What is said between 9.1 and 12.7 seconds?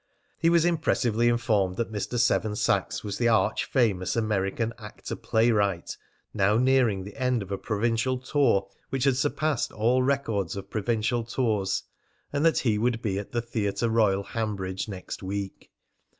surpassed all records of provincial tours, and that